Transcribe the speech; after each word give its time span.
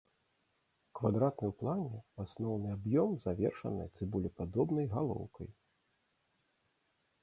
Квадратны 0.99 1.45
ў 1.51 1.53
плане 1.59 1.99
асноўны 2.25 2.67
аб'ём 2.77 3.09
завершаны 3.27 3.83
цыбулепадобнай 3.95 4.85
галоўкай. 4.99 5.49